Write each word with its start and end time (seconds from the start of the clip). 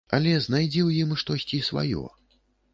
Але 0.17 0.31
знайдзі 0.45 0.81
ў 0.87 1.05
ім 1.05 1.13
штосьці 1.25 1.61
сваё. 1.71 2.03